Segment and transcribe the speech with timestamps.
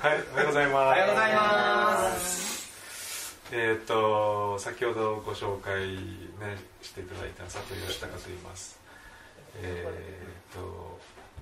[0.00, 0.76] はい、おはようございます。
[0.76, 3.42] おはようございます。
[3.50, 8.78] えっ、と先ほどご紹介ねしていただいた佐藤義孝と言います。
[9.60, 9.84] え
[10.52, 11.00] っ、と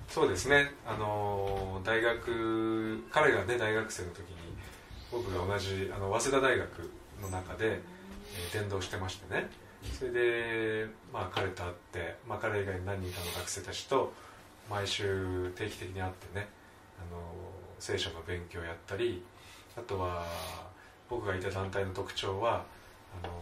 [0.09, 0.71] そうですね。
[0.87, 4.25] あの大学彼がね大学生の時に
[5.11, 9.51] 僕が同じあの早稲田大学の中で、えー伝道してましてね。
[9.99, 14.13] それでまあ彼と会って、まあ彼以外に何人かの学生たちと
[14.67, 16.47] 毎週定期的に会ってね。
[16.97, 17.21] あの
[17.79, 19.23] 聖書の勉強をやったり
[19.77, 20.25] あとは
[21.09, 22.65] 僕がいた団体の特徴は
[23.23, 23.33] あの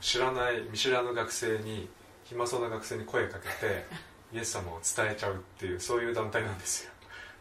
[0.00, 1.88] 知らない見知らぬ学生に
[2.24, 3.84] 暇そうな学生に声かけて
[4.32, 6.92] イエス様を伝えちゃうっていうそういう団体なんですよ。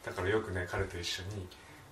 [0.03, 1.47] だからよくね彼と一緒に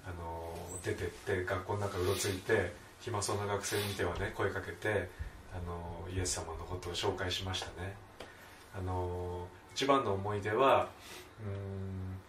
[0.06, 5.10] あの出てって学校の中うろついて暇そうな学生見てはね声かけて
[5.54, 7.96] あのイエス様のことを紹介しましたね。
[8.78, 10.90] あの一番の思い出は
[11.40, 12.20] うーん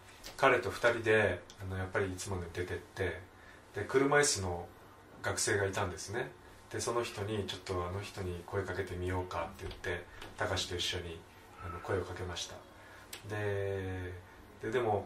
[0.41, 3.21] 彼と2人であのやっぱりいつもね出てって
[3.75, 4.65] で車椅子の
[5.21, 6.31] 学生がいたんですね。
[6.71, 10.03] でその人にちょっとあの人に声かけてみようかって言って
[10.37, 11.19] 高志と一緒に
[11.63, 12.55] あの声をかけました。
[13.29, 14.13] で
[14.63, 15.05] ででも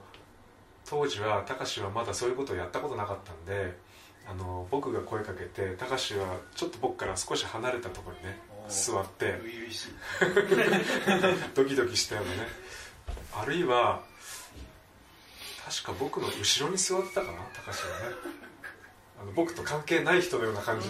[0.85, 3.77] 当時は高志はまだそういうことをやったことなかったんで
[4.25, 8.39] あの僕が声かけて高志はちょっと僕から少し離れたところにね
[8.69, 9.37] 座って。
[11.53, 12.47] ドキドキしたようなね。
[13.33, 14.01] あるいは
[15.65, 17.39] 確か僕の後ろに座ってたかな？
[17.53, 18.15] 高橋はね。
[19.19, 20.89] あの僕と関係ない人のような感じ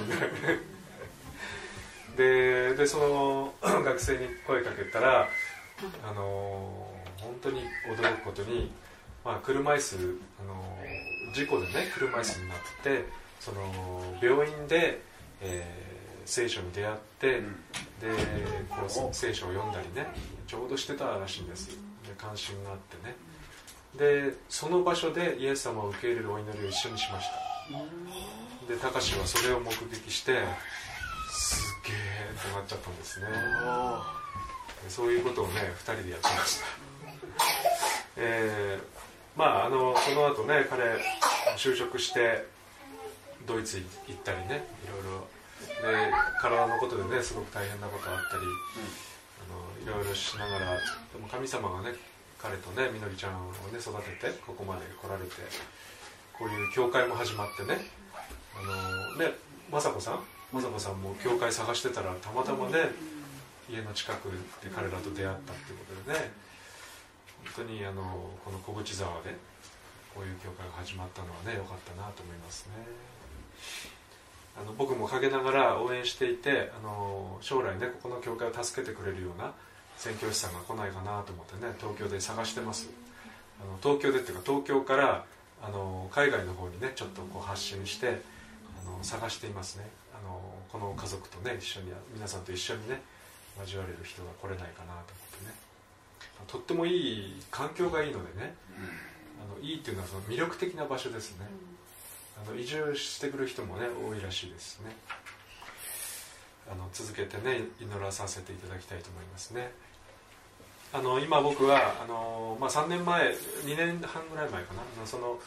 [2.18, 5.30] でででその 学生に声かけたら
[6.04, 8.72] あの本当に驚くことに、
[9.24, 13.06] まあ、車椅子あの事故でね車椅子になって
[13.40, 15.02] その病院で、
[15.42, 17.42] えー聖書に出会って、で
[18.68, 20.08] こう聖書を読んだりね
[20.48, 21.76] ちょうどしてたらしいんですで
[22.18, 23.16] 関心があってね
[23.98, 28.74] でその場所でイエス様を受け入れるお祈りを一緒にしました。
[28.74, 30.44] で高志はそれを目撃して
[31.32, 31.96] すげえ
[32.34, 33.28] ってなっちゃったんですね。
[34.84, 36.66] でそういうことをね2人でやってました。
[38.18, 38.96] えー
[39.38, 40.98] まああのその後ね彼
[41.58, 42.48] 就職して
[43.46, 45.28] ドイツ行ったりねいろいろ。
[45.82, 46.12] で
[46.42, 48.44] 体のことでねすごく大変なことあったり、
[49.84, 51.96] あのいろいろしながらでも神様がね
[52.46, 55.34] 彼とねみのりちゃんをね育ててここまで来られて
[56.38, 57.82] こういう教会も始まってね
[58.54, 59.34] あのね
[59.74, 60.22] 雅子さん
[60.54, 62.94] 雅子さんも教会探してたらたまたまね
[63.68, 64.30] 家の近く
[64.62, 66.32] で彼らと出会ったっていうことでね
[67.58, 69.34] 本当にあのこの小淵沢で
[70.14, 72.86] こういう教会が始まったのはね良かったなと思いますね。
[74.58, 79.52] あの僕も陰ながら応援していてあの将来ねここの教会を助けてくれるような
[79.98, 82.90] 宣教師さんが来ないかなと思ってね東京で探してます。
[83.62, 85.26] あの東京でっていうか東京から
[85.64, 88.22] あの海外の方にねちょっとこう発信して
[88.86, 89.90] あの探していますね。
[90.14, 90.40] あの
[90.72, 93.02] この家族とね一緒に皆さんと一緒にね
[93.60, 95.04] 交われる人が来れないかなと思っ
[95.40, 95.54] てね。
[96.48, 98.54] とってもいい環境がいいのでね
[99.40, 101.46] あのいいっていうのはその魅力的な場所ですね、
[102.46, 104.92] あの移住してくる人もね多いらしいですね。
[106.70, 109.72] あの続けてね祈らさせていただきたいと思いますね
[110.96, 113.34] あの今僕はあの、まあ、3年前
[113.66, 115.06] 2年半ぐらい前かな。
[115.06, 115.38] その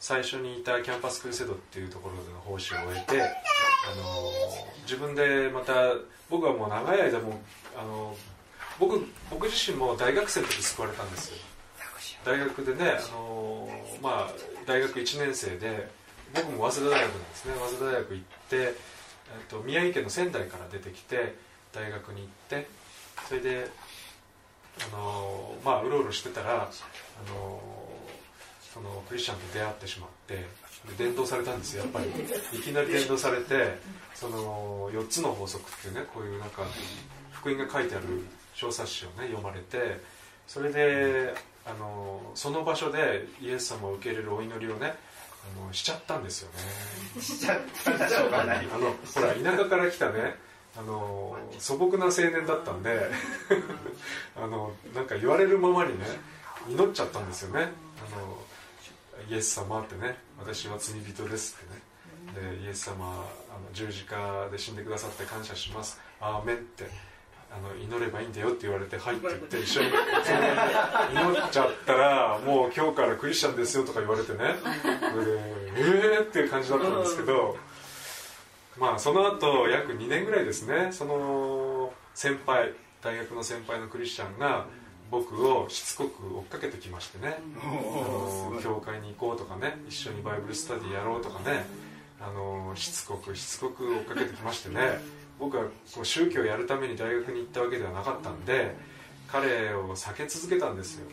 [0.00, 3.26] 最初にいたキャンパスクルセドっていうところでの奉仕を終えてあ
[3.96, 4.30] の
[4.82, 5.92] 自分でまた
[6.30, 7.40] 僕はもう長い間も
[7.78, 8.16] あの
[8.78, 11.36] 僕僕自身も大学生の時救われたんですよ。
[12.24, 13.68] 大学でねあの、
[14.02, 14.32] まあ、
[14.66, 15.90] 大学1年生で
[16.34, 17.54] 僕も早稲田大学なんですね。
[17.58, 18.72] 早稲田大学行って、えっ
[19.50, 21.36] と、宮城県の仙台から出てきて
[21.72, 22.66] 大学に行って
[23.28, 23.70] それで
[24.80, 27.60] あのまあうろうろしてたらあの
[28.72, 32.58] そのクリスチャンと出会ってしまってで伝道されたんですよやっぱり。
[32.58, 33.78] いきなり伝道されて
[34.14, 36.62] その4つの法則っていうねこういうなんか
[37.32, 38.06] 福音が書いてある
[38.54, 40.00] 小冊子をね読まれて
[40.46, 41.34] それで
[41.64, 44.94] あのその場所でイエス様を受け入れるお祈りをね
[45.56, 46.50] あのしちゃったんですよ
[47.14, 47.22] ね。
[47.22, 50.34] しちゃったらしょうがないあのほら田舎から来たね
[50.76, 53.10] あの素朴な青年だったんで
[54.36, 56.04] あのなんか言われるままにね
[56.68, 57.72] 祈っちゃったんですよね。
[58.04, 58.38] あの
[59.28, 61.82] イエス様ってね私は罪人ですってね。
[62.58, 63.24] でイエス様あの
[63.72, 66.00] 十字架で死んでくださって感謝します。
[66.20, 66.88] アーメンって
[67.52, 74.56] あの祈ればいいんだよって言われて「はい」って言って一緒に祈っちゃったらもう今日からクリスチャンですよとか言われてね。
[74.62, 75.40] それで
[75.76, 77.56] えーっていう感じだったんですけど
[78.78, 80.88] まあその後約2年ぐらいですね。
[80.92, 82.72] その先輩
[83.02, 84.66] 大学の先輩のクリスチャンが
[85.10, 87.38] 僕をしつこく追っかけてきましてね。
[87.62, 91.66] あの教会に行こうとかね一緒にバイブルスタディやろうとかね
[92.20, 94.98] あのしつこくしつこく追っかけてきましてね。
[95.38, 98.74] 僕はこう宗教をやるために大学に行ったわけではなかったんで
[99.26, 101.06] 彼を避け続けたんですよ。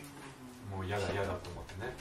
[0.70, 1.94] もう嫌だ嫌だと思ってね。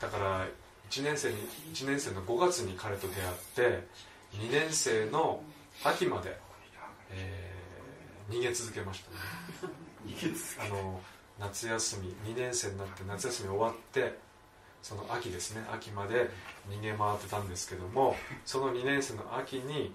[0.00, 0.46] だから
[0.90, 1.36] 1年生に
[1.74, 3.86] 1年生の5月に彼と出会って
[4.34, 5.42] 2年生の
[5.84, 6.36] 秋まで、
[7.10, 7.48] えー
[8.30, 9.16] 逃げ続けましたね。
[10.60, 11.00] あの
[11.40, 11.96] 夏休
[12.26, 14.18] み2年生になって夏休み終わって
[14.82, 15.64] その秋ですね。
[15.72, 16.28] 秋まで
[16.68, 19.94] 逃げ回ってたんですけどもその2年生の秋に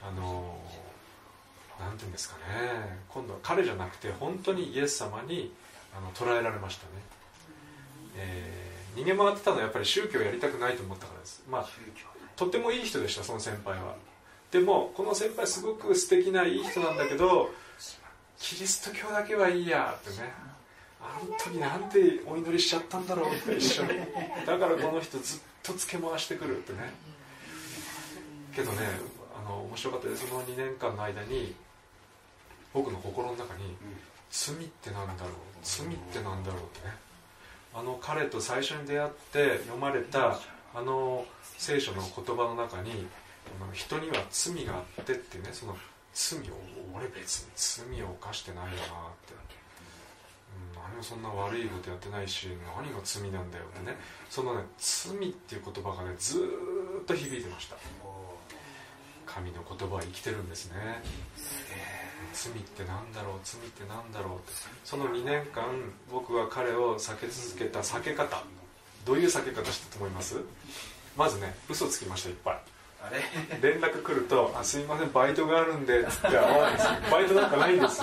[0.00, 0.56] あの
[1.80, 3.00] なんていうんですかね。
[3.08, 5.52] 今度は彼じゃなくて本当にイエス様に
[5.92, 6.90] あの捉えられましたね、
[8.16, 11.42] えー逃げ回ってたのはやっぱり宗教をやりたくないと思ったからです。
[11.50, 11.64] まあ
[12.36, 13.94] とてもいい人でしたその先輩は。
[14.50, 17.50] でもこの先輩すごく素敵ないい人なんだけど
[18.38, 20.32] キリスト教だけはいいやってね。
[21.00, 23.88] あの時なんてお祈りしちゃったんだろうって一緒に。
[24.46, 26.92] だからこの人ずっとつけ回してくるってね。
[28.54, 28.78] けどね
[29.34, 30.28] あの面白かったです。
[30.28, 31.54] その2年間の間に
[32.72, 33.76] 僕の心の中に
[34.30, 35.32] 罪ってなんだろう？
[35.62, 36.94] 罪ってなんだろうってね。
[37.74, 40.38] あの彼と最初に出会って読まれた
[40.74, 41.24] あの
[41.58, 43.06] 聖書の言葉の中に
[43.72, 45.76] 人には罪があってってねその
[46.14, 46.42] 罪を
[46.94, 48.78] 俺別に罪を犯してないよなっ
[49.26, 49.34] て、
[50.76, 53.96] うん、何もそんな悪いことやってないし何が罪なんだよってね。
[54.28, 56.38] そのね罪っていう言葉がねず
[57.02, 57.76] っと響いてました。
[59.24, 60.76] 神の言葉は生きてるんですね。
[62.34, 64.52] 罪ってなんだろう罪ってなんだろうって。
[64.84, 65.64] その2年間
[66.10, 68.42] 僕は彼を避け続けた避け方。
[69.04, 70.36] どういう避け方したと思います？
[71.16, 72.58] まずね嘘つきましたいっぱい。
[73.04, 73.70] あれ？
[73.72, 78.00] 連絡来ると「あすいませんバイトがあるんで」つって会わないですバイトなんかないんです。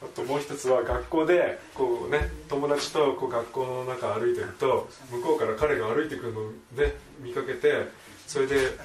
[0.00, 7.88] あともう一つは学校でこうね友達とこう学校の中歩いてると向こうから彼が歩いてくるのをね見かけて
[8.28, 8.78] それで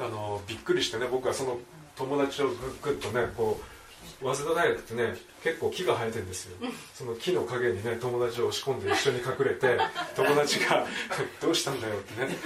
[0.00, 1.60] あのびっくりしてね僕はその
[1.94, 3.64] 友達をグッグッとねこう
[4.20, 6.56] 早稲田大学ってね結構木が生えてるんですよ。
[6.94, 9.78] その木の陰にね友達を押し込んで一緒に隠れて
[10.16, 10.86] 友達が
[11.40, 12.38] 「どうしたんだよ」ってね「いや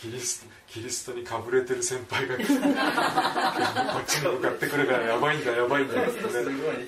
[0.00, 2.36] キリスキリストにかぶれてる先輩が
[3.94, 6.18] こっちに向かってくるからやばいんだやばいんだ」ってね。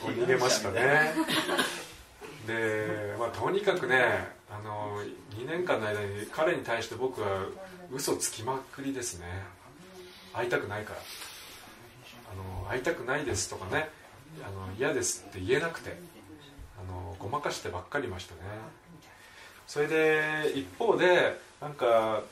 [0.00, 1.14] こう逃げましたね。
[2.46, 5.02] で、まあ、とにかくねあの
[5.36, 7.46] 2年間の間に彼に対して僕は
[7.90, 9.26] 嘘つきまくりですね。
[10.32, 11.00] 会いたくないから
[12.72, 13.90] 会いたくないですとかね
[14.42, 15.94] あの嫌ですって言えなくて
[16.80, 18.40] あのごまかしてばっかりいましたね。
[19.66, 22.22] それで一方でなんか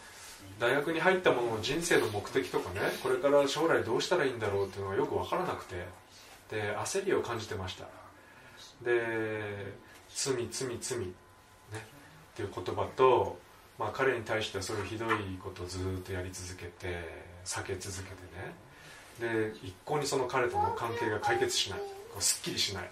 [0.59, 5.85] 大学に入ったものの人生の目的とかねこれから将来どうしたらいいんだろうっていうのがよく分からなくて
[6.51, 7.85] で焦りを感じてました。
[8.83, 9.75] で
[10.09, 11.05] 罪罪罪ね
[11.75, 13.39] っていう言葉と、
[13.79, 15.09] まあ、彼に対してはそういうひどい
[15.43, 18.70] ことをずっとやり続けて避け続けてね。
[19.21, 21.81] で一向にその彼との関係が解決しない。
[22.19, 22.91] すっきりしない。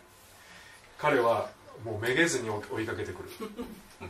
[0.99, 1.49] 彼は
[1.85, 3.29] もうめげずに追いかけてくる。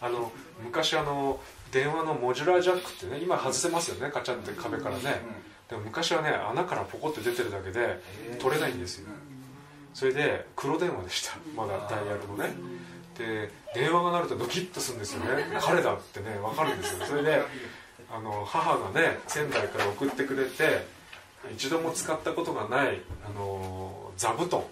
[0.00, 1.40] あの昔あの
[1.70, 5.22] 電話のモジュラージャックってね今外せますよねカチャって壁からね。
[5.68, 8.00] でも昔はね穴からポコって出てるだけで
[8.38, 9.08] 取れないんですよ。
[9.94, 11.36] それで黒電話でした。
[11.56, 12.54] まだダイヤルのね。
[13.16, 15.58] で電話が鳴るとドキッとするんですよね。
[15.60, 17.06] 彼だってね分かるんですよ。
[17.06, 17.42] それで
[18.10, 20.86] あの母がね仙台から送ってくれて
[21.52, 24.62] 一度も使ったことがないあの座布団。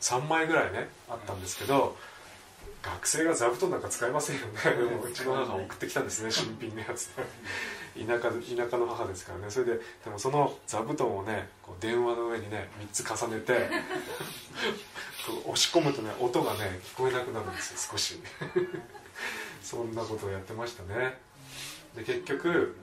[0.00, 1.96] 3枚ぐらいねあったんですけど
[2.82, 4.52] 学生が座布団なんか使いませんよね。
[4.62, 7.10] でも うちの母が送ってきたんですね新品のやつ
[7.96, 9.50] 田舎田舎の母ですからね。
[9.50, 13.52] それででもその座布団をねこう電話の上にね3つ重ねて
[15.44, 18.20] 押し込むとね音がね聞こえなくなるんですよ少し。
[19.62, 21.18] そんなことをやってましたね。
[21.96, 22.76] で結局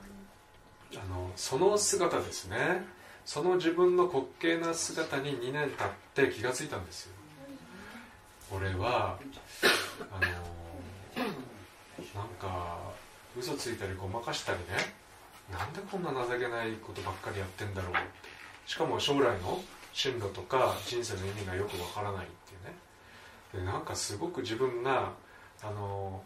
[0.94, 2.84] あのその姿ですね
[3.24, 5.84] その自分の滑稽な姿に2年経
[6.24, 7.14] って気がついたんですよ。
[8.52, 9.18] 俺は
[10.12, 10.20] あの
[12.14, 12.78] なんか
[13.36, 14.64] 嘘ついたりごまかしたりね。
[15.50, 18.00] なんでこんな情けないことばっかりやってんだろうって。
[18.66, 19.60] しかも将来の
[19.92, 22.56] 進路とか人生の意味がよくわからないってい
[23.58, 23.64] うね。
[23.66, 25.12] でなんかすごく自分が
[25.62, 26.22] あの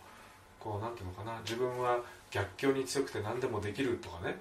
[0.59, 1.41] こうなんていうのかな。
[1.43, 2.01] 自分は
[2.31, 4.37] 逆境に強くて何でもできるとかね。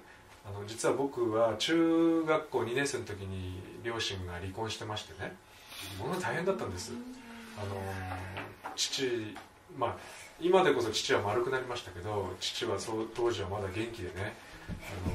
[0.48, 5.36] あの実は僕は中学校2年生の時に両親が離婚してましてね。
[5.98, 6.92] もの大変だったんです。
[7.58, 7.76] あの
[8.74, 9.34] 父
[9.76, 9.96] まあ
[10.40, 14.34] 今でこそ父は丸くなりましたけど父はそう当時はまだ元気でね
[14.68, 15.14] あの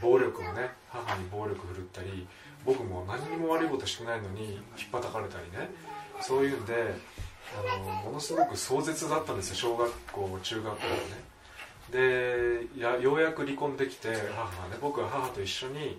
[0.00, 2.26] 暴力をね母に暴力振るったり
[2.64, 5.70] 僕も何にも悪いことしてないのに引っ叩かれたりね
[6.20, 6.94] そういうんで
[7.58, 11.29] あのものすごく壮絶だったんですよ小学校中学校ね
[11.90, 15.98] でやようやく離婚できて母がね僕は母と一緒に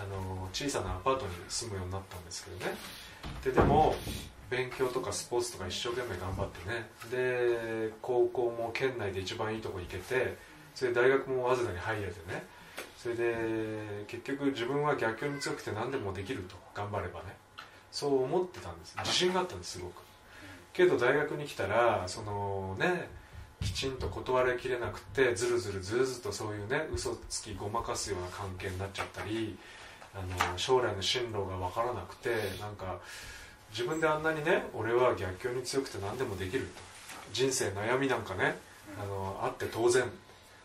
[0.00, 2.74] あの小さなアパートに住むようになったんですけどね。
[3.44, 3.94] ででも
[4.50, 6.90] 勉強とかスポーツとか一生懸命頑張ってね。
[7.10, 10.36] で高校も県内で一番いいとこ行けて
[10.74, 12.46] それで大学も早稲田に入れてね。
[12.96, 17.36] それで結局自分は逆境に強くて何でもできると頑張ればね。
[17.90, 18.96] そう思ってたんです。
[18.98, 20.02] 自信があったんですすごく。
[20.72, 23.08] けど大学に来たらそのね
[23.62, 29.56] きちんと断りきれなくてずるずるずるずるとそういうね嘘つきごまかすような関係になっちゃったり
[30.14, 30.18] あ
[30.52, 32.98] の将来の進路が分からなくてなんか
[33.70, 36.92] 自分であんなにね俺は逆境に強くて何でもできると。
[37.32, 38.56] 人生悩みなんかね
[39.02, 40.04] あのあって当然。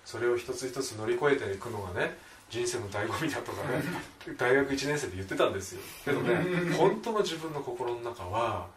[0.08, 2.16] それを一つ一つ乗り越えていくのがね
[2.50, 3.84] 人生の醍醐味だとかね
[4.40, 5.82] 大学1年生で言ってたんですよ。
[6.06, 6.46] けどね
[6.80, 8.68] 本当の自分の心の中は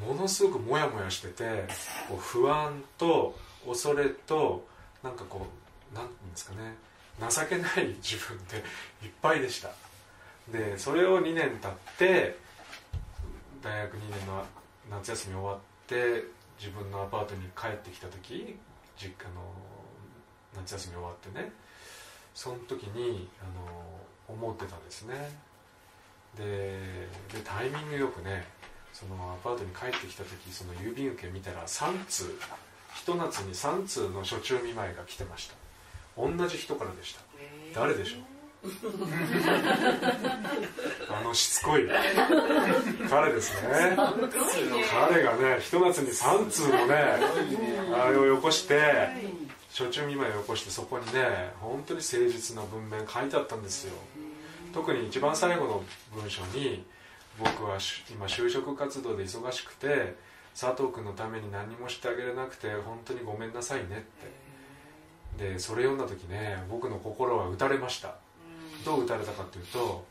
[0.00, 1.66] ものすごくモヤモヤしてて
[2.08, 4.66] こう不安と恐れと
[5.02, 5.46] なんかこ
[5.92, 6.74] う何て言うんですかね。
[7.28, 8.56] 情けない自分で
[9.02, 9.70] いっぱいでした。
[10.50, 12.38] でそれを2年経って
[13.62, 14.44] 大学2年の
[14.90, 16.24] 夏休み終わって
[16.58, 18.56] 自分のアパートに帰ってきた時
[18.96, 19.42] 実家の
[20.56, 21.52] 夏休み終わってね。
[22.34, 23.84] その時にあの
[24.28, 25.36] 思ってたんですね。
[26.36, 28.46] ででタイミングよくね
[28.92, 32.38] そのアパートに帰ってきた時その郵便受け見たら3通
[32.94, 35.54] ひと夏に3通の初中見舞いが来てました。
[36.16, 37.20] 同じ人からでした。
[37.74, 38.20] 誰でしょう？
[41.08, 41.88] あのしつこい。
[43.08, 43.96] 彼ですね。
[43.96, 46.94] 彼がねひと夏に3通のね
[47.94, 49.08] あれをよこして
[49.70, 53.92] 初中見舞いをよこしてそこにね本当に誠実な文面書いてあったんですよ。
[54.74, 55.82] 特に一番最後の
[56.14, 56.84] 文章に
[57.38, 57.78] 僕は
[58.10, 60.14] 今就職活動で忙しくて
[60.60, 64.04] 佐藤君のために何もしてあげれなくて本当にごめんなさいね
[65.38, 65.52] って。
[65.52, 68.16] でそれ読んだ時ね僕の心は打たれました。
[68.84, 70.04] どう打たれたかっていうと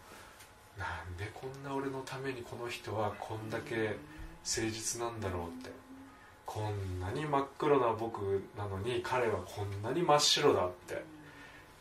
[0.75, 3.95] なんでこんな俺のためにこの人はこんだけ
[4.43, 5.69] 誠実なんだろうって。
[6.47, 11.03] こんなに真っ黒な僕なのに彼はこんなに真っ白だって。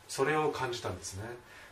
[0.09, 1.23] それを感じたんですね。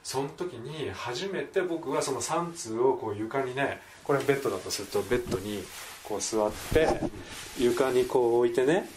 [0.03, 5.62] その時に初めて僕はその3通をこう床にねこれベッドだとするとベッドに
[6.08, 7.00] こう座って
[7.58, 8.88] 床にこう置いてね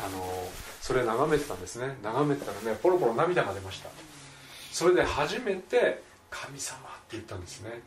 [0.00, 0.48] あの
[0.80, 1.98] それ眺めてたんですね。
[2.02, 3.90] 眺めてたらねポロポロ涙が出ました。
[4.72, 7.82] それで初めて「神様」って言ったんですね。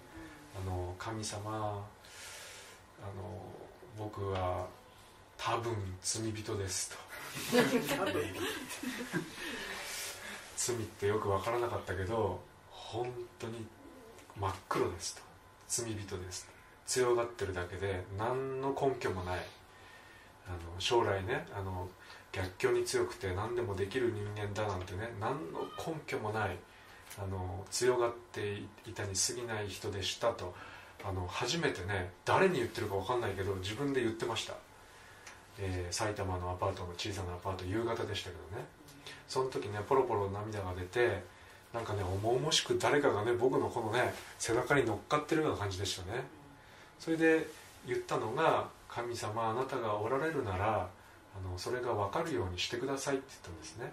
[0.55, 3.41] あの神様あの
[3.97, 4.67] 僕は
[5.37, 6.97] 多分罪人ですと。
[10.55, 12.39] 罪ってよく分からなかったけど
[12.69, 13.65] 本当に
[14.39, 15.21] 真っ黒ですと。
[15.67, 16.47] 罪人です
[16.85, 19.39] 強がってるだけで何の根拠もない。
[20.45, 21.87] あの将来ねあの
[22.31, 26.57] 逆境に強くて何でもできる人間だなんてね何の根拠もない
[27.17, 30.53] あの強がっていたに過ぎない人でしたと
[31.05, 34.55] あの初めてね誰に言ってるか分かんないけど自分で言ってました、
[35.59, 38.65] えー、埼玉のアパートの小さなアパート夕方でしたけどね。
[39.27, 41.23] その時ねポロポロ涙が出て
[41.73, 46.23] なんかね重々しく誰かがね僕のこのね背中に乗っかってるような感じでしたね。
[47.03, 47.45] それで
[47.85, 50.87] 言ったのが「神様あなたがおられるなら
[51.35, 53.91] あのそれが分かるようにしてください」って言ったんですね。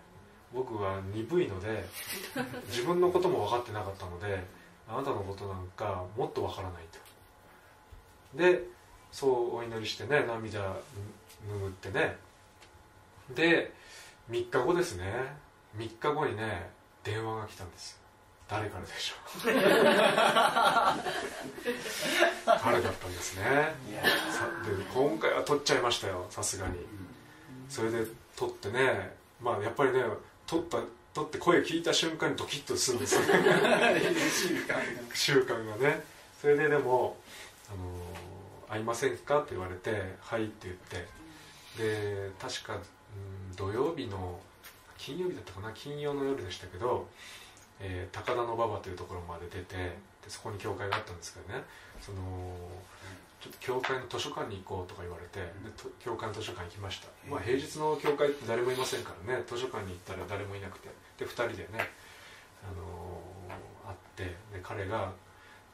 [0.54, 1.84] 僕は鈍いので
[2.68, 4.44] 自分のことも分かってなかったので
[4.88, 6.84] あなたのことなんかもっと分からない
[8.32, 8.38] と。
[8.38, 8.62] で
[9.10, 10.76] そうお祈りしてね涙
[11.48, 12.16] 拭ってね。
[13.30, 13.72] で
[14.28, 15.34] 3日後ですね。
[15.76, 16.70] 3日後にね
[17.02, 17.99] 電話が来たんです
[18.50, 19.42] 誰からでしょう
[22.60, 23.44] 彼だったんですね。
[23.44, 23.72] で
[24.92, 26.74] 今回は取っちゃいましたよさすがに。
[27.68, 28.04] それで
[28.36, 30.02] 取ってねまあやっぱりね
[30.46, 30.78] 取った
[31.14, 33.22] 取って声聞いた瞬間にドキッとするんですよ
[35.14, 36.04] 習慣がね。
[36.40, 37.16] それででも
[37.70, 37.84] 「あの
[38.68, 41.06] 会いませんか?」って言われて「はい」って言って。
[41.78, 42.82] で確か、うん、
[43.54, 44.40] 土曜日の
[44.98, 45.70] 金曜日だったかな？
[45.72, 47.06] 金曜の夜でしたけど、
[47.80, 51.64] えー、高田馬場というところまで出てでそこに教会があったんですけどね。
[52.00, 52.18] その
[53.40, 55.48] ちょっと教会の図書館に行こうとか言われてで
[55.98, 59.42] 教会の図書館行きました、まあ、平日の教会って誰もいませんからね。
[59.48, 60.88] 図書館に行ったら誰もいなくて。
[61.16, 61.88] で2人でね、
[62.64, 65.12] あのー、会ってで彼が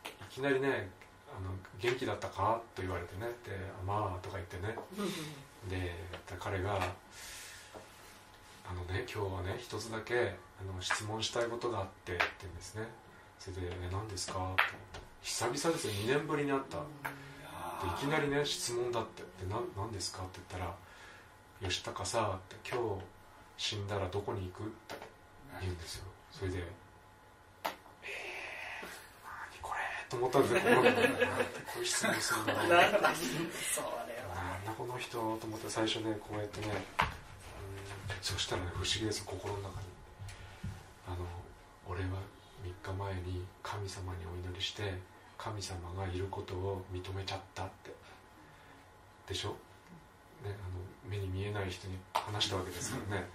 [0.04, 0.90] いきなりね
[1.36, 3.26] あの「元気だったか?」と言われてね。
[3.44, 4.76] で「まあ」とか言ってね。
[5.68, 5.92] で
[6.38, 6.78] 彼が
[8.70, 12.86] 「あのね今日はね一つだけあの質問したいことがあってって言うんですね。
[13.38, 14.60] それで「え何ですか?」って思って。
[15.22, 15.92] 久々ですよ。
[15.92, 16.78] 2年ぶりに会った。
[16.78, 16.82] で
[17.88, 19.22] いきなりね質問だって。
[19.44, 20.22] でな何ですか？
[20.22, 20.74] って言ったら
[21.68, 23.04] 「吉高さ」って「今日
[23.56, 24.96] 死んだらどこに行く?」って
[25.60, 26.04] 言うんですよ。
[26.32, 26.58] それで
[27.64, 27.70] 「えー、
[29.52, 30.74] 何これ?」と思ったんですよ。
[30.76, 32.92] こういう質問するんだろうなん
[34.64, 35.10] だこの人？
[35.38, 36.84] と思って最初ねこうやってね
[38.20, 39.86] そしたらね不思議です心の中に。
[41.06, 41.16] あの
[41.88, 42.06] 俺は
[42.64, 44.94] 3日前に神様にお祈りして
[45.38, 47.94] 神様がいることを認めちゃったって。
[49.28, 49.50] でしょ、
[50.44, 50.54] ね、あの
[51.08, 53.26] 目に見えない人に話したわけですからね。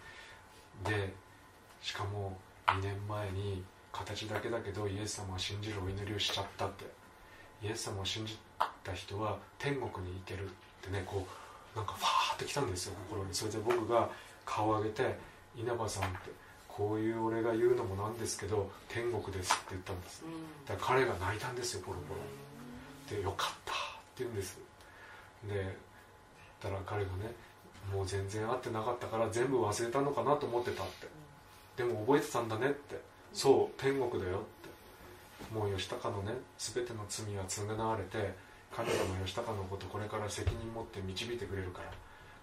[0.83, 1.13] で
[1.81, 2.37] しかも
[2.67, 6.85] 2年前に形だけだけどイエス様を信じるお祈りをしちゃったって。
[7.63, 8.37] イエス様を信じ
[8.83, 10.49] た人は天国に行けるっ
[10.81, 11.27] てねこ
[11.75, 13.33] うなんかファーってきたんですよ心に。
[13.33, 14.09] それで僕が
[14.45, 15.17] 顔を上げて
[15.55, 16.31] 「稲葉さん」って
[16.67, 20.24] こういう俺が言うのもなんですけど天国ですって言ったんです。
[20.65, 22.21] だから彼が泣いたんですよポロポロ。
[23.15, 23.75] でよかったっ
[24.15, 24.57] て言うんです。
[25.43, 25.77] で
[26.60, 27.33] たら彼がね
[27.91, 31.07] もう全然会ってなかったから全部忘れたのかなと思ってたって。
[31.77, 33.01] でも覚えてたんだねって。
[33.33, 35.53] そう天国だよって。
[35.53, 38.33] もう義高のね全ての罪は償われて
[38.71, 41.91] 彼らも義高のことこれから責任持って導いてくれるから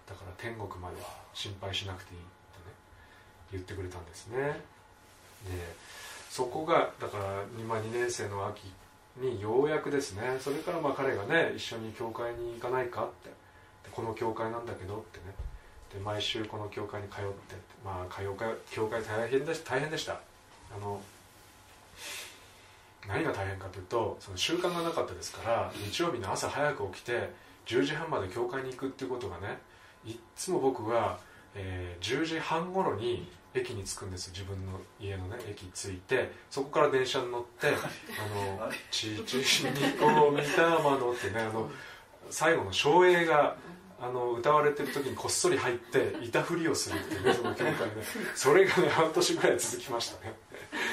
[0.09, 0.95] だから天国まで
[1.33, 2.73] 心配しなくていいってね
[3.51, 4.37] 言ってくれたんですね。
[5.45, 5.75] で
[6.29, 8.71] そこがだから今2年生の秋
[9.17, 13.29] にようやくですねそれからまあ彼がね一緒に教会に行かないかって
[13.91, 15.33] この教会なんだけどってね
[15.93, 20.13] で毎週この教会に通ってまあ教会教会大変で大変でした。
[20.75, 21.01] あの
[23.07, 27.33] 何が大変かというとその習慣がなかったですから日曜日の朝早く起きて
[27.65, 29.57] 10時半まで教会に行くっていうことがね
[30.05, 31.19] いっつも僕は、
[31.55, 34.31] えー、10時半頃に駅に着くんです。
[34.31, 41.69] 自分の家のね駅着いてそこから電車に乗って「あのちちにこみたまの」ってねあの
[42.29, 43.55] 最後の照英が
[44.01, 47.75] あの歌われてる時にこっそり入っていたふりをするっていうねその教会で
[48.35, 50.33] それがね半年ぐらい続きましたね。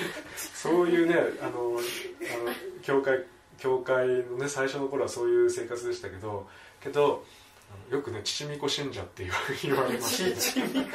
[0.36, 1.82] そういうねあのあの
[2.82, 3.24] 教会
[3.58, 6.48] 教会のね最初の頃はそういう生活でしたけど
[6.80, 7.24] けど
[7.90, 9.24] よくね「ちみこ信者」って
[9.62, 10.88] 言われまして、ね、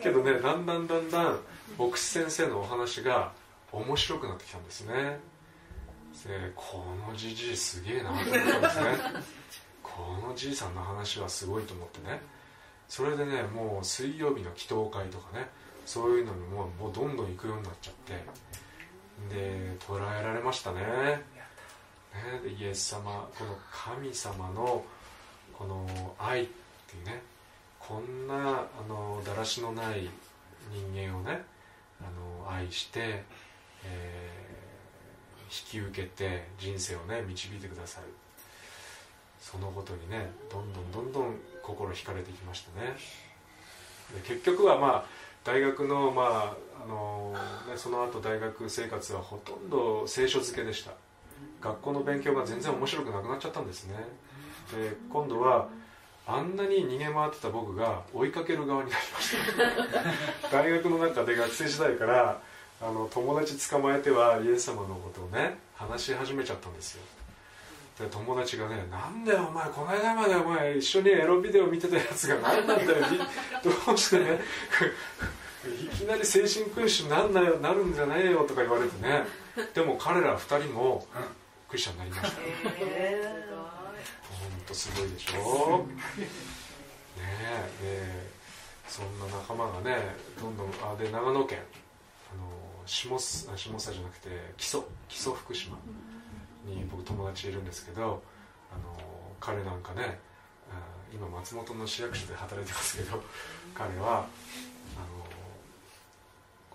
[0.00, 1.40] けどねだんだんだんだん
[1.78, 3.32] 牧師先生のお話が
[3.72, 5.20] 面白くなってきたんですね。
[6.24, 8.98] でこのじじいすげえなと思ったんですね。
[9.82, 12.20] このじいさんの話はすごいと思ってね。
[12.88, 15.48] それでねもう水曜日の祈祷会とかね
[15.84, 18.24] そういうのにももうどんどん行くようになっちゃって。
[19.30, 20.80] で捉えられましたね。
[20.80, 21.22] ね
[22.42, 24.84] でイエス様この神様の
[25.58, 26.46] この愛っ
[26.86, 27.20] ていうね
[27.80, 30.08] こんなあのだらしのない
[30.70, 31.42] 人間をね
[32.00, 32.04] あ
[32.48, 33.24] の愛して、
[33.84, 38.06] えー、引き受けて人生をね導いてくださる。
[39.40, 42.94] そのことにねどんどんどんどん心惹かれてきましたね。
[44.14, 45.04] で結局はまあ
[45.42, 47.34] 大学のまああの
[47.68, 50.92] ね、その後大学生活はほとんど聖書漬けでした。
[51.60, 53.96] 学校の勉強が全然面白くなくなっちゃったんですね。
[54.72, 55.68] で今度は
[56.26, 59.36] あんなに逃げ回ってた僕が追いかける側になりまし
[60.42, 60.48] た。
[60.52, 62.40] 大学の中で学生時代から
[62.80, 67.02] あの友達捕まえてはイエス様のことをね話し始めちゃったんですよ。
[67.98, 73.06] で友達がね「なんだよお前この間までお前一緒にエロビデオ見てたやつが何なんだよ
[73.86, 74.40] どうしてね
[75.82, 79.26] いきなり精神君主になんなよなるんじゃないよ」とか言われてね。
[79.74, 81.04] でも彼ら2人も
[81.68, 82.38] クリスチャンになりました、
[82.78, 83.57] えー、
[84.68, 85.78] 本当すごいでしょ？
[85.78, 85.84] ね
[87.82, 88.28] え
[88.86, 91.58] そんな仲間がねどんどんあで長野県
[92.32, 92.42] あの
[92.86, 93.58] 下下佐
[93.92, 95.76] じゃなくて木曽木曽福島
[96.66, 98.22] に僕友達いるんですけど
[98.70, 98.82] あの
[99.40, 100.20] 彼なんかね
[101.12, 103.22] 今松本の市役所で働いてますけど
[103.74, 104.26] 彼はあの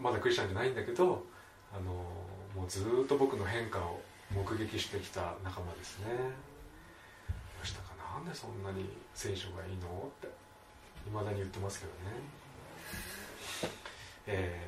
[0.02, 1.24] まだクリスチャンじゃないんだけど
[1.72, 1.94] あの
[2.60, 4.02] もうずっと僕の変化を
[4.34, 6.06] 目撃してきた仲間ですね。
[8.14, 10.28] なんでそんなに聖書がいいのって
[11.08, 13.72] いまだに言ってますけどね。
[14.28, 14.62] え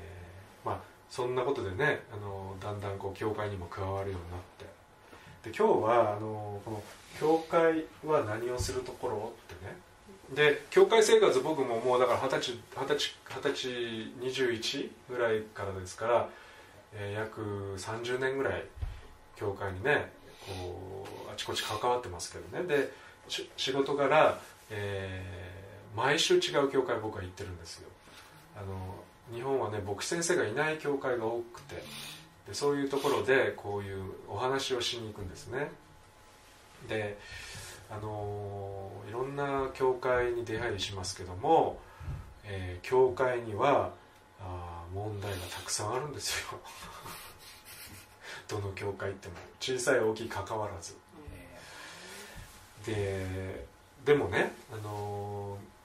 [0.63, 0.79] ー、まあ
[1.09, 4.65] そんなことでねあのだんだんこう教会にも加わるようになって。
[5.49, 6.83] で今日はあのこの
[7.19, 9.77] 教会は何をするところってね。
[10.33, 16.29] で教会生活僕ももうだから二十歳二十歳二十歳21ぐらいからですから、
[16.93, 18.63] えー、約30年ぐらい
[19.35, 20.11] 教会にね
[20.47, 22.67] こうあちこち関わってますけどね。
[22.67, 27.89] で仕事柄、えー、毎週違う教会僕は行ってるんですよ。
[28.57, 31.83] あの日本はね牧師先生がいない教会が多くて
[32.47, 35.71] でそういうところでこういうお話をしに行くんですね。
[36.87, 37.17] で
[37.89, 41.79] あのいろんな教会に出入りしますけども、
[42.43, 43.91] えー教会には
[44.39, 46.59] あ問題がたくさんあるんですよ。
[48.47, 49.33] どの教会行っても。
[49.59, 50.95] 小さい大きい関わらず。
[52.85, 53.65] で
[54.05, 55.75] でもね、あのー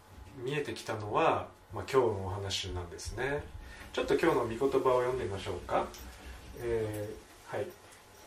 [0.45, 3.43] 見えてきたのは、まあ、今日のお話なんですね。
[3.93, 5.87] ちょっと今日の御言葉を読んでみましょうか、
[6.59, 7.67] えーはい。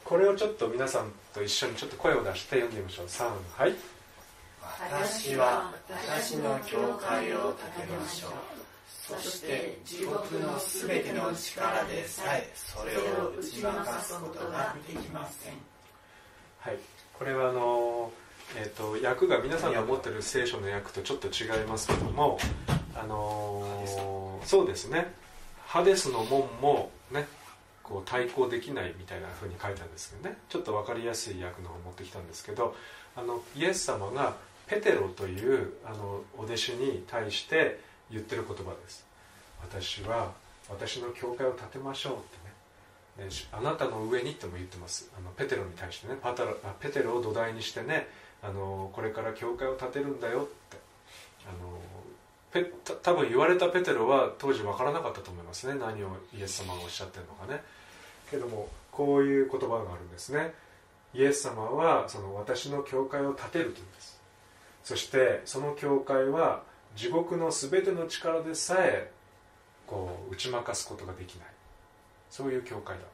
[0.04, 3.06] これをちょっと皆さんと一緒にちょっと声を出して読んでみましょう。
[3.08, 3.74] 3はい。
[4.90, 8.32] 私は私の教会を建てましょう。
[8.88, 15.54] そして地獄のすべての力でさえそれを打ち負かすことができません。
[16.60, 16.78] はい、
[17.14, 18.12] これはあの、
[18.56, 22.38] えー、と訳が皆さんが持ってる聖書の訳とちょっと違いますけども、
[22.96, 25.12] あのーそうですね。
[25.66, 27.26] ハデスの門もね
[27.82, 30.38] こう対抗できないみたいな風に書いたんですけどね。
[30.50, 32.76] ちょっと分かりやすい訳の方を持ってきたんですけど
[33.16, 34.36] あのイエス様が
[34.68, 37.80] ペテロというあのお弟子に対して
[38.12, 39.06] 言ってる言葉です。
[39.62, 40.32] 私は
[40.70, 42.18] 私の教会を建てましょうっ
[43.18, 43.30] てね。
[43.30, 45.10] ねあなたの上にっても言ってます。
[45.18, 46.18] あのペテロに対してね。
[46.22, 48.08] パタロあペテロを土台にしてね
[48.44, 50.78] あのこれから教会を建てるんだよって
[51.48, 51.80] あの
[52.52, 55.76] ペ多分言われたペテロは当時分からなかったと思いますね。
[55.80, 57.64] 何をイエス様がおっしゃってるのかね。
[58.30, 60.54] けどもこういう言葉があるんですね。
[61.14, 64.20] イエス様はその私の教会を建てるというんです。
[64.84, 66.64] そしてその教会は
[66.96, 69.12] 地獄の全ての力でさえ
[69.88, 71.48] こう打ち負かすことができない。
[72.30, 73.08] そういう教会だって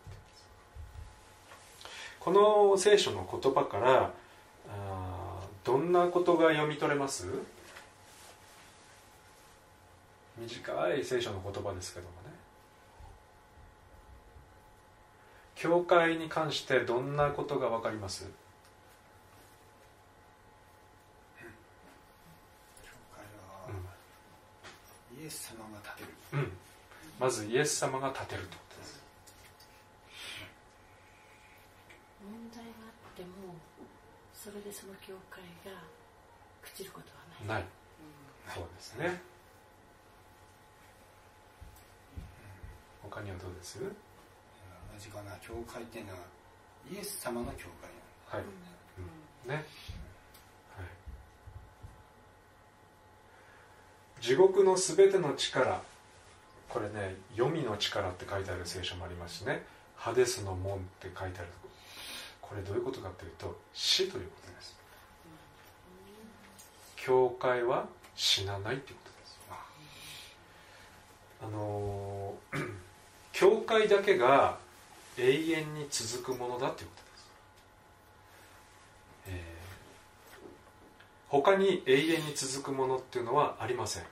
[2.20, 4.12] この聖書の言葉から
[5.64, 7.28] どんなことが読み取れます？
[10.38, 12.34] 短い聖書の言葉ですけどもね。
[15.56, 18.24] 教会に関してどんなことが分かります？
[22.82, 23.24] 教会
[23.70, 23.70] は
[25.22, 26.42] イエス様が建てる。
[26.42, 26.52] うん、
[27.20, 29.02] まずイエス様が建てるということです
[32.24, 33.28] 問題があっても
[34.42, 35.78] それでその教会が
[36.64, 37.08] 朽ちること
[37.44, 37.64] はない。
[37.64, 37.66] ない。
[38.56, 39.22] そうですね。
[43.04, 43.80] 他にはどうです？
[43.80, 43.86] 同
[44.98, 46.20] じかな教会っていうのは
[46.90, 47.90] イエス様の教会
[48.28, 48.44] はい、
[49.46, 49.62] うん、ね、は
[54.22, 55.82] い、地獄のすべての力。
[56.70, 59.66] これね「黄泉の力」って書いてある聖書もありますしね
[59.98, 61.50] 「ハデスの門」って書いてある
[62.50, 64.76] これどういうことかというと死ということです。
[66.96, 67.86] 教会は
[68.16, 69.40] 死なないということです。
[71.44, 72.70] あのー
[73.32, 74.58] 教会だけが
[75.18, 77.30] 永遠に続くものだということです、
[79.28, 79.60] えー
[81.30, 84.04] 他に永遠に続くものっていうのはありません。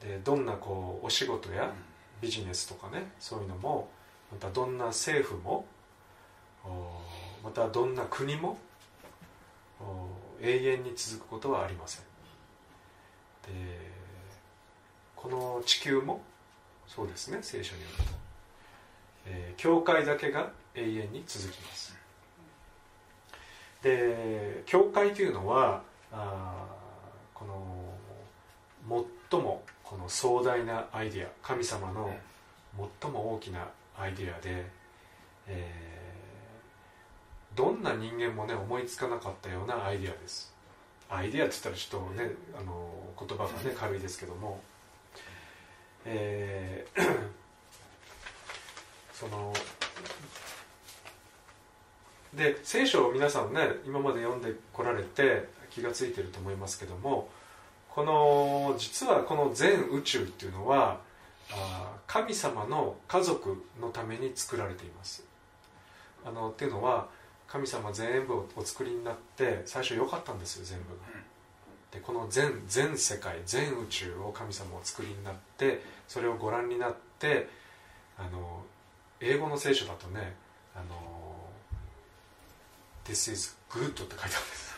[0.00, 1.72] でどんなこうお仕事や
[2.20, 3.90] ビジネスとかねそういうのも
[4.30, 5.79] またどんな政府もお
[7.42, 8.58] またどんな国も
[9.80, 10.06] お
[10.42, 12.04] 永遠に続くことはありません。
[13.46, 13.90] で
[15.16, 16.22] この地球も
[16.86, 18.02] そうですね聖書によると、
[19.26, 21.96] えー教会だけが永遠に続きます。
[23.82, 27.44] で教会というのはあーこ
[28.88, 32.14] の最もこの壮大なアイデア神様の
[33.00, 33.66] 最も大きな
[33.98, 34.66] アイデアで、
[35.46, 35.89] えー
[37.54, 40.54] どんな人間もね思いつかなかったようなアイデアです。
[41.08, 44.60] アイデアって言ったらちょっとねあの言葉がね軽いですけども。
[46.04, 47.30] えー
[49.12, 49.52] その
[52.32, 57.28] で聖書を皆さんね今まで読んでこられて気がついてると思いますけども
[57.90, 61.00] この実はこの全宇宙っていうのは
[62.06, 65.24] 神様の家族のために作られています。
[66.24, 67.08] あのっていうのは
[67.50, 71.20] 神様全部をお作りになって最初良かったんですよ全部が。
[71.90, 77.48] でこの全全世界全宇宙を神様お作りになってそれをご覧になって
[78.16, 78.62] あの
[79.18, 80.36] 英語の聖書だとね
[80.76, 81.34] あの
[83.04, 84.74] This is good って書いてあるんです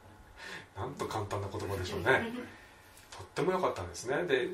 [0.74, 2.32] なんと簡単な言葉でしょうね。
[3.10, 4.24] とっても良かったんですね。
[4.24, 4.48] で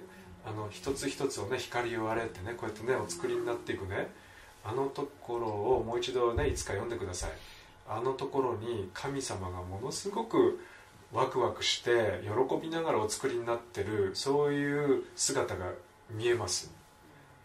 [0.44, 4.12] あの一つ一つをね光を割れってねこうやってねお作りになっていくね
[4.64, 7.31] あのところをもう一度ねいつか読んでください。
[7.88, 10.61] あのところに神様がものすごく
[11.12, 15.66] ワクワクして喜びながらお作りになってるそういう姿が
[16.11, 16.72] 見えます。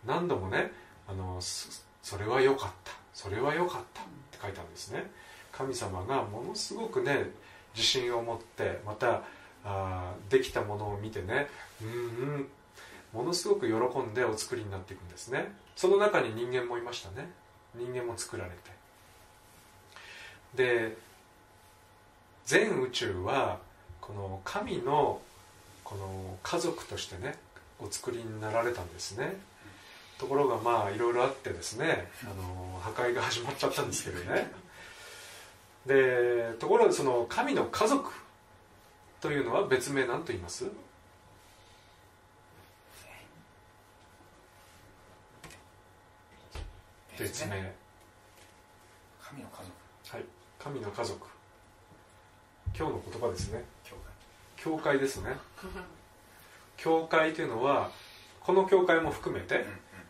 [0.06, 0.72] 何度もね
[1.08, 5.10] あのそれは良かったそれは良かったって書いたんですね。
[5.52, 7.32] 神様がものすごくね
[7.76, 9.24] 自信を持ってまた
[9.66, 11.48] あできたものを見てね
[11.82, 11.92] うんう
[12.38, 12.48] ん
[13.14, 15.52] ものすごく喜んでお作りになっていくんですね。
[15.76, 17.30] その中に人間もいましたね。
[17.76, 18.56] 人間も作られて。
[20.56, 20.98] で
[22.46, 23.60] 全宇宙は
[24.02, 25.22] この神の
[25.84, 27.36] この家族としてね
[27.80, 29.36] お作りになられたんですね。
[30.18, 34.52] ところがまあいろいろあってですねあの破壊が始まっちゃったんですけどね。
[35.86, 38.12] でところがその神の家族
[39.22, 40.66] というのは別名何と言います？
[47.18, 47.74] 別名
[49.20, 50.18] 神の家族。
[50.18, 50.26] はい。
[50.60, 51.28] 神の家族。
[52.78, 53.64] 今日の言葉ですね。
[53.84, 54.02] 教会。
[54.56, 55.36] 教会ですね。
[56.78, 57.92] 教会というのは
[58.42, 59.66] この教会も含めて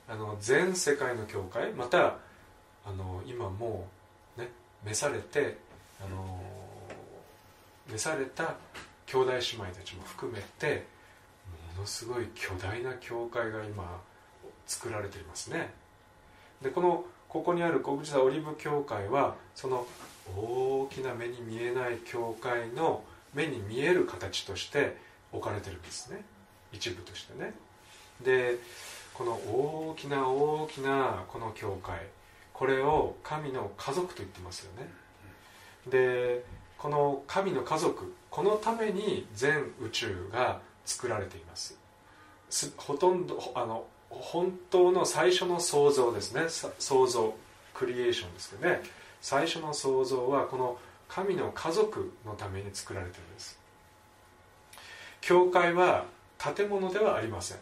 [0.07, 2.17] あの全世界の教会また
[2.85, 3.87] あの今も
[4.37, 4.49] うね
[4.85, 5.57] 召されて
[5.99, 6.39] あの
[7.89, 8.55] 召された
[9.05, 10.85] 兄弟姉妹たちも含めて
[11.75, 14.01] ものすごい巨大な教会が今
[14.65, 15.73] 作られていますね
[16.61, 19.85] でこのここにある小口座オリーブ教会はその
[20.35, 24.97] 大きな目に見えない教会の目に見える形として
[25.31, 26.23] 置かれてるんですね。
[26.71, 27.53] 一部としてね。
[28.23, 28.57] で
[29.13, 31.99] この大きな大きなこの教会
[32.53, 34.89] これを神の家族と言ってますよね。
[35.89, 36.43] で
[36.77, 41.77] この神の家族このために全宇宙が作られています
[42.77, 46.43] ほとんどあの本当の最初の創造ですね。
[46.79, 47.35] 創造
[47.73, 48.81] クリエーションですけどね。
[49.21, 53.59] 最初の創造はこの神の家族のために作られてるんです。
[55.21, 56.05] 教会は
[56.37, 57.57] 建物ではありません、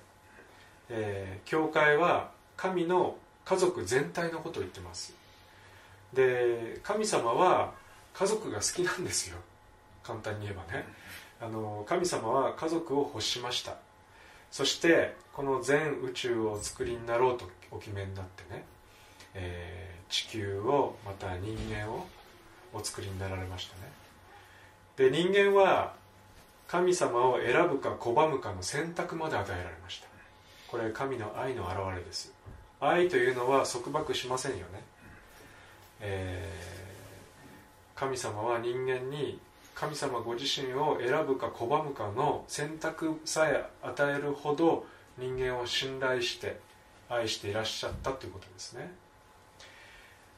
[0.89, 5.13] えー、教会は神の家族全体のことを言ってます。
[6.13, 7.73] で神様は
[8.13, 9.37] 家族が好きなんですよ。
[10.03, 10.85] 簡単に言えばね。
[11.41, 13.75] あの神様は家族を欲しました。
[14.51, 18.63] そしてこの全宇宙をお作りになろうとお決めになってね、
[19.33, 22.07] えー、地球をまた人間を
[22.73, 23.91] お作りになられましたね。
[24.95, 25.93] で人間は
[26.67, 30.07] 神様を選ぶか拒むかの選択まで与えられました。
[30.67, 32.33] これ神の愛の表れです。
[32.79, 34.63] 愛というのは束縛しませんよね、
[36.01, 39.39] えー、神様は人間に
[39.75, 44.85] 神様ご自身を選ぶか拒むかの選択さえ与えるほど
[45.17, 46.59] 人間を信頼して
[47.09, 48.91] 愛していらっしゃったということですね。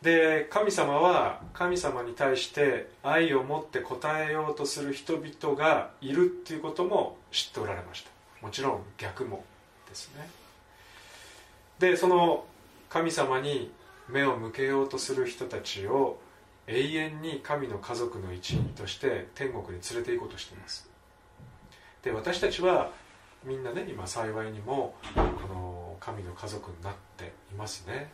[0.01, 8.09] で神様は神様に対して愛を持って応えようとする人々がいるっていうことも知っておられました。
[8.45, 9.43] もちろん逆も
[9.87, 10.29] ですね。
[11.79, 12.45] でその
[12.89, 13.71] 神様に
[14.09, 16.19] 目を向けようとする人たちを
[16.67, 20.89] 永遠に神の家族の一員として天国に連れて行こうとしています。
[22.03, 22.91] で私たちは
[23.43, 28.11] みんなね今幸いにもこの神の家族になっていますね。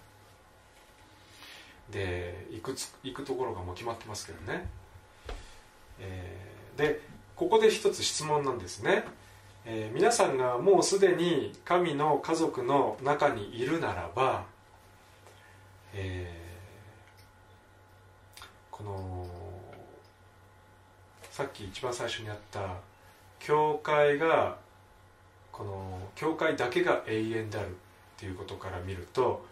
[1.89, 4.69] で行くつ行くところがもう決まってますけどね、
[5.99, 7.01] えー、で
[7.35, 9.03] ここで一つ質問なんですね、
[9.65, 14.45] えー、皆さんがもうすでに神の家族の中にいるならば、
[15.93, 16.42] えー
[18.83, 19.27] の
[21.31, 22.75] さっき一番最初にあった
[23.39, 24.57] 教会が
[25.51, 27.71] この教会だけが永遠であるっ
[28.17, 29.45] ていうことから見ると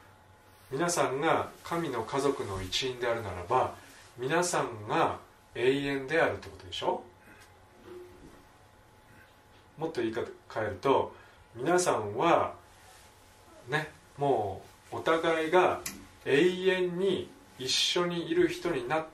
[0.71, 3.75] 皆さんが神の家族の一員であるならば
[4.17, 5.17] 皆さんが
[5.55, 7.03] 永遠であるってことでしょ？
[9.77, 11.13] もっと言い方変えると
[11.55, 12.53] 皆さんは
[13.67, 15.81] ねもうお互いが
[16.25, 19.05] 永遠に一緒にいる人になっ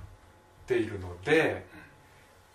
[0.68, 1.66] ているので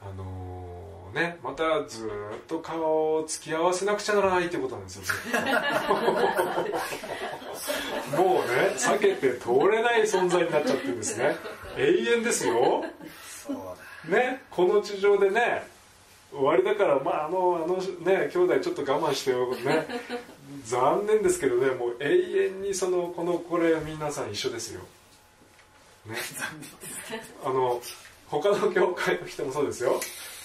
[0.00, 2.10] あのー、ねまたずっ
[2.46, 5.02] と顔を突き合わせなくちゃならないってことなんですよ
[8.16, 11.36] もうね避けて通れない存在になっちゃってるんですね。
[11.76, 12.84] 永遠ですよ。
[14.08, 15.64] ねこの地上でね
[16.32, 19.54] 終わりだからまああのあのね兄弟ちょっと我慢してよ。
[19.54, 19.86] ね。
[20.64, 24.82] 残念ですけどねもう永遠にそのこのこれ皆さん一緒ですよ
[26.06, 26.16] ね、
[27.44, 27.80] あの
[28.28, 30.00] 他の教会の人もそうですよ。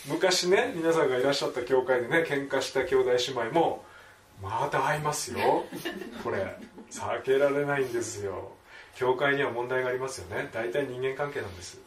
[0.07, 3.17] 昔ね皆さんがいらっしゃった教会でね喧嘩した兄弟姉
[3.49, 3.83] 妹も
[4.41, 5.65] また会いますよ。
[6.23, 6.57] これ
[6.91, 8.51] 避けられないんですよ。
[8.95, 10.49] 教会には問題がありますよね。
[10.53, 11.79] 大体人間関係なんです。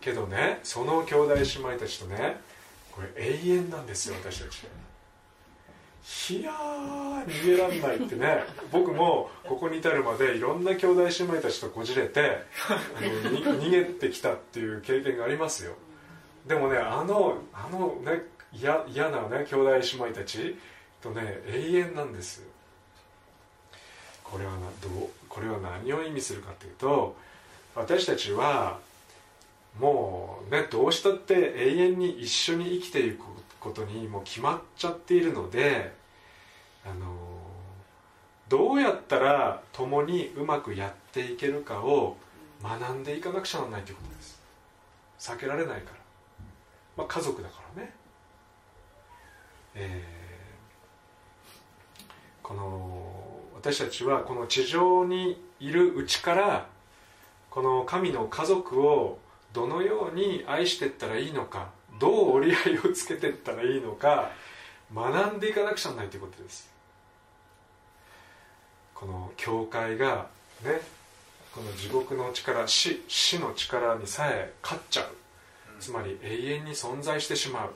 [0.00, 2.40] けどねその兄弟姉妹たちとね
[2.92, 4.66] これ永遠なんですよ私たち。
[6.30, 8.44] いやー逃げらんないってね。
[8.70, 15.72] 僕もここに至るまでいろんな兄弟姉妹たちとこじれてあのに逃げてきたっていう経験がありますよ。
[16.46, 20.56] でもねあのあのね嫌嫌なね兄弟姉妹たち
[21.02, 22.48] とね永遠なんですよ。
[24.22, 27.16] これはなどうこれは何を意味するかというと
[27.74, 28.78] 私たちは
[29.78, 33.18] もうねどうしたって永遠に一緒に生きていく
[33.60, 35.92] ことにもう決まっちゃっているので
[36.88, 37.06] あの
[38.48, 42.16] どうやったら共にうまくやっていけるかを
[42.62, 44.40] 学んでいかなくちゃならないということです。
[45.18, 45.96] 避けられないから、
[46.96, 47.92] まあ、家族だからね。
[49.74, 53.16] えー、この
[53.54, 56.66] 私たちはこの地上にいるうちから
[57.50, 59.18] この神の家族を
[59.52, 64.30] どのように愛していったらいいのかどう折り合いをつけていったらいいのか
[64.94, 66.75] 学んでいかなくちゃならないということです。
[68.98, 70.26] この教会が
[70.64, 70.80] ね
[71.54, 75.06] この地獄の力死死の力にさえ勝っちゃう。
[75.78, 77.70] つまり永遠に存在してしまう。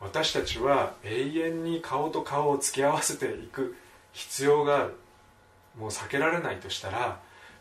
[0.00, 3.76] 私たちは永遠に顔と顔を突き合わせていく
[4.12, 4.94] 必要がある。
[5.78, 7.20] もう避けられないとしたら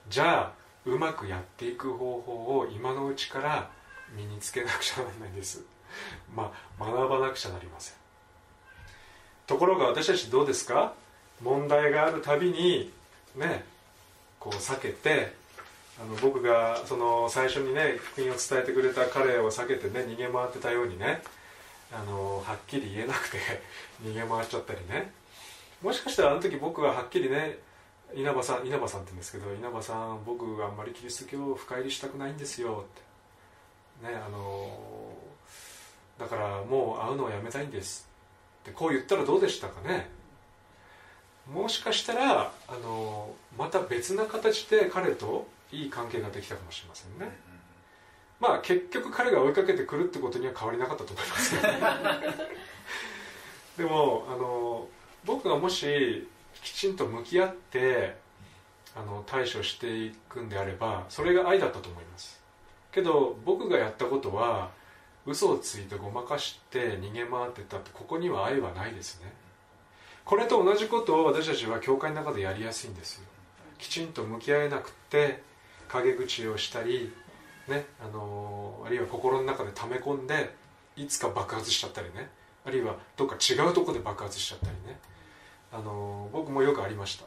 [0.10, 0.52] じゃあ
[0.86, 3.70] うまくやっていく方法を今のうちから
[4.16, 5.64] 身につけなくちゃならないんです。
[6.34, 7.96] まあ学ばなくちゃなりません。
[9.46, 10.94] ところが私たちどうですか？
[11.42, 12.92] 問題があるたびに
[13.36, 13.64] ね
[14.40, 15.34] こう避けて
[16.00, 21.22] あの僕がその最初にね福音を伝えてくれた彼を避けてね逃げ回ってたようにね
[21.92, 23.38] あのはっきり言えなくて
[24.04, 25.12] 逃げ回っちゃったりね。
[25.82, 27.60] もしかしたらあの時僕ははっきりね
[28.14, 32.86] 稲葉さん稲葉さんって言うんですけど稲葉さん僕あんまりキリスト教を深入りしたくないんですよ
[34.02, 34.10] って。
[34.12, 35.16] ねあの
[36.20, 38.08] だからもう会うのをやめたいんです。
[38.64, 40.10] ってこう言ったらどうでしたかね。
[41.54, 47.38] もしかしたらあのまた別な形で彼といい関係ができたかもしれませんね。
[48.40, 51.56] まあ結局彼が追いかけてくるってことには変わりなかったと思います。
[51.56, 51.80] けどね
[53.78, 54.88] でもあの
[55.26, 56.28] 僕がもし
[56.62, 58.16] きちんと向き合って
[58.96, 62.42] あの対処していくんであればそれが愛だったと思います。
[62.92, 64.72] けど僕がやったことは
[65.26, 69.32] 嘘をついてごまかして逃げ回ってたってここには愛はないですね
[70.28, 73.24] これと同じことを私たちは教会の中でやりやすいんですよ。
[73.78, 75.42] きちんと向き合えなくって
[75.88, 77.14] 陰口をしたり、
[77.70, 80.54] ね、あのあるいは心の中で溜め込んで
[80.98, 82.30] いつか爆発しちゃったりね。
[82.66, 85.00] あるいはどっか違うとこで爆発しちゃったりね。
[85.72, 87.24] あの僕もよくありました。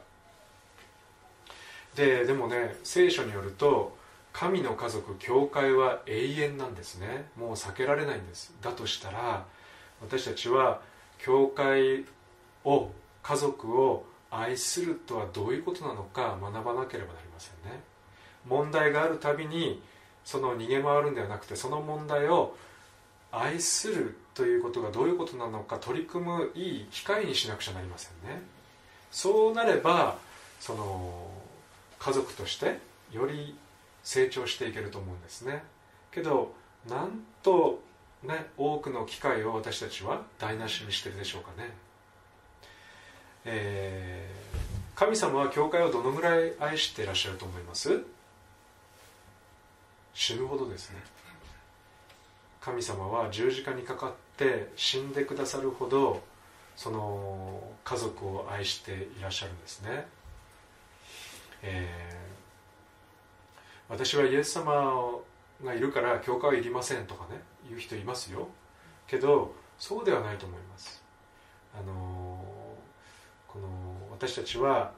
[1.97, 3.97] ででもね聖書によると
[4.35, 7.31] 神の家族教会は永遠なんですね。
[7.39, 8.53] もう避けられないんです。
[8.61, 9.47] だとしたら
[10.03, 10.83] 私たちは
[11.17, 12.05] 教会
[12.65, 12.91] を
[13.23, 17.81] 家族を愛するとはどういうことなのか学ばなければなりませんね。
[18.47, 19.83] 問題があるたびに
[20.25, 22.57] その逃げ回るんではなくてその問題を
[23.33, 28.43] 愛するということがどういうことなのか取り組むいい機会にしなくちゃなりませんね。
[29.11, 30.19] そうなれば
[30.61, 31.31] その
[31.99, 32.79] 家族として
[33.13, 33.57] より
[34.03, 35.63] 成長していけると思うんですね。
[36.11, 36.53] けど
[36.89, 37.83] なんと
[38.23, 41.71] ね多くの機会を私たちは台無しにしてるでしょうかね。
[43.45, 48.03] えー、神様は教会をどのぐらい愛していらっしゃると思います？
[50.13, 51.03] 死ぬほどですね。
[52.61, 56.23] 神様は十字架にかかって死んでくださるほど
[56.77, 60.07] その家族を愛していらっしゃるんですね、
[61.63, 65.21] えー、私はイエス様
[65.65, 68.49] がいるから教会はいりませんとかね言う人いますよ。
[69.07, 71.03] けどそうではないと思います。
[71.75, 72.45] あの
[73.53, 73.67] この
[74.13, 74.93] 私たちは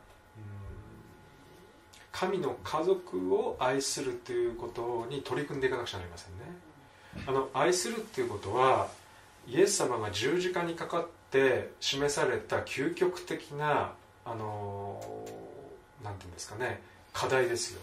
[2.10, 6.44] 神の家族を愛するということに取り組んでいかなくちゃなりませんね。
[7.26, 8.88] あの愛するっていうことは
[9.46, 13.92] イエス様が十字架にかかって示された究極的な
[14.24, 15.00] あの
[16.04, 16.80] なんていうんですかね
[17.12, 17.80] 課題ですよ。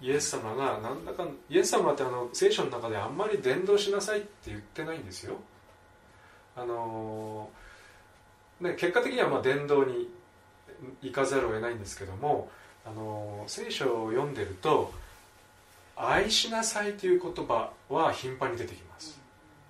[0.00, 5.36] イエス様が何だかイエス様ってあの聖書の中であんまり伝道しなさいって言ってないんですよ。
[6.56, 7.48] あの、
[8.62, 10.08] ね、結果的にはまあ伝道に
[11.02, 12.48] 行かざるを得ないんですけども
[12.84, 14.92] あの聖書を読んでると
[15.96, 19.20] 愛しなさいという言葉は頻繁に出てきます。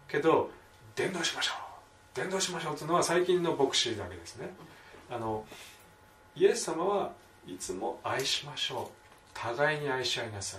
[0.09, 0.51] けど
[0.95, 1.57] 伝道しましょう。
[2.15, 4.51] 伝道しましょうというのは最近の牧師だけですね。
[5.11, 5.45] あの
[6.37, 7.13] イエス様は
[7.47, 8.97] いつも愛しましょう。
[9.35, 10.59] 互いに愛し合いなさ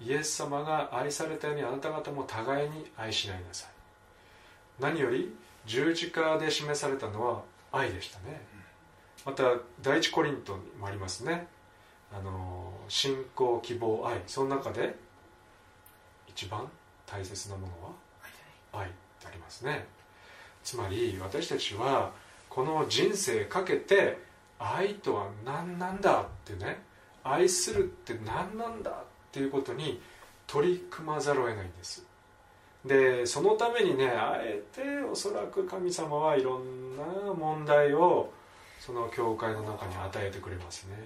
[0.00, 0.04] い。
[0.06, 3.70] イエス様が愛されたようにあなた方も互いに愛し合いなさい。
[4.80, 5.34] 何より
[5.68, 8.40] 十字架で示されたのは愛でしたね。
[9.24, 9.44] また
[9.82, 11.46] 第一コリントにもありますね。
[12.10, 14.22] あの信仰希望愛。
[14.26, 14.96] その中で
[16.26, 16.66] 一番
[17.04, 18.90] 大切なものは愛っ
[19.20, 19.86] てありますね。
[20.64, 22.12] つまり私たちは
[22.48, 24.18] この人生かけて
[24.58, 26.80] 愛とは何なんだってね
[27.22, 28.94] 愛するって何なんだっ
[29.30, 30.00] ていうことに
[30.46, 32.07] 取り組まざるを得ないんです。
[32.88, 38.32] でそのためにねあえておそらく神様はいろんな問題を
[38.80, 40.96] その教会の中に与えてくれますね。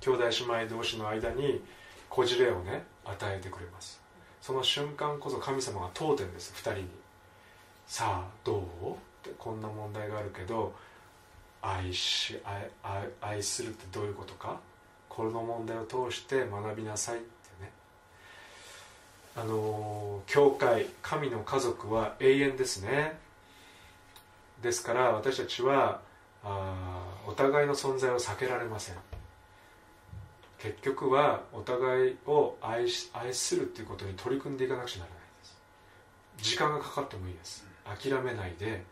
[0.00, 1.64] 兄弟姉妹同士の間に
[2.08, 4.00] こじれをね与えてくれます。
[4.40, 6.88] その瞬間こそ神様が当店です2人に。
[7.86, 8.60] さあどう？
[8.92, 10.74] ってこんな問題があるけど
[11.62, 14.58] 愛し愛愛愛するってどういうことか？
[15.08, 17.18] この問題を通して学びなさい。
[17.18, 17.41] って
[19.34, 23.18] あの教会神の家族は永遠ですね。
[24.62, 26.00] ですから私たちは
[26.44, 28.96] あお互いの存在を避けられません。
[30.58, 35.58] 結局はお互いを愛し愛するっていうことに取り組んでいかなくちゃならないです。
[36.50, 37.66] 時間がかかってもいいです。
[37.84, 38.84] 諦めないで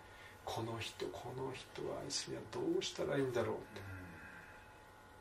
[0.45, 3.91] この人この人を愛するにはどうしたらいいんだろうって。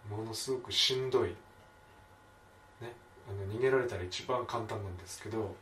[0.09, 1.35] ものすごくしんどい、
[3.29, 5.55] あの逃げられたら一番簡単なんですけど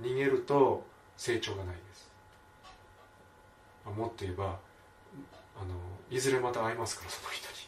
[0.00, 0.84] 逃げると
[1.16, 2.08] 成長がないです。
[3.86, 4.48] もっと言えばあ
[5.64, 5.74] の
[6.10, 7.58] いずれまた会いますからその人に。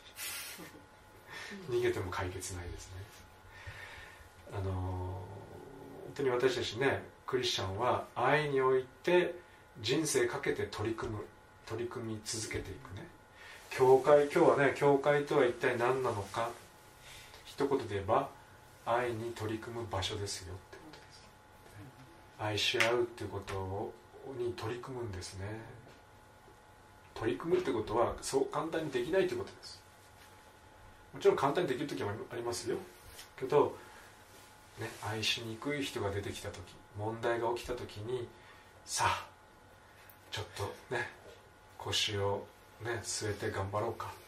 [1.68, 3.03] 逃げても解決ないですね。
[4.53, 5.24] あの本
[6.14, 9.34] 当に私たちねクリスチャンは愛において
[9.80, 11.24] 人生かけて取り組む
[11.66, 13.09] 取り組み続けていくね。
[13.70, 16.51] 教会今日はね教会とは一体何なのか。
[17.45, 18.28] 一言で言えば
[18.87, 21.22] 愛に取り組む場所ですよってことです。
[22.39, 23.93] 愛し合うっていうこと
[24.39, 25.47] に取り組むんですね。
[27.14, 29.81] 取り組むってことはそう簡単にできないということです。
[31.12, 32.76] もちろん簡単にできる時もありますよ。
[33.39, 33.76] けど、
[34.78, 36.61] ね、愛しにくい人が出てきた時
[36.99, 38.26] 問題が起きた時に
[38.85, 39.26] さあ
[40.31, 40.62] ちょっと
[40.95, 41.09] ね
[41.78, 42.47] 腰を
[42.83, 44.20] ね据えて頑張ろうか。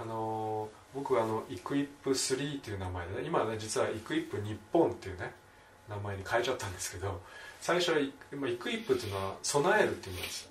[0.00, 5.32] あの僕はあの equip 3という名前で、ね、今ね実は equip 日本っていうね
[5.88, 7.20] 名前に変えちゃったんですけど
[7.60, 10.50] 最初は equip っていうのは備えるっていう意味です